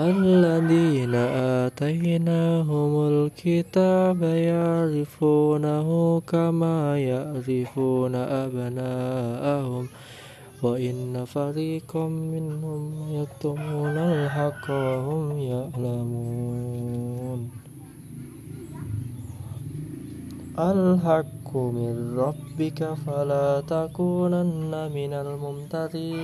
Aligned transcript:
الذين 0.00 1.14
آتيناهم 1.66 3.08
الكتاب 3.08 4.22
يعرفونه 4.22 6.20
كما 6.20 6.98
يعرفون 6.98 8.14
أبناءهم 8.14 9.88
وإن 10.62 11.24
فريقا 11.24 12.08
منهم 12.08 12.92
يكتمون 13.10 13.98
الحق 13.98 14.70
وهم 14.70 15.38
يعلمون. 15.38 17.50
الحق 20.58 21.56
من 21.56 22.18
ربك 22.18 22.94
فلا 23.06 23.60
تكونن 23.60 24.90
من 24.94 25.12
الممترين. 25.12 26.18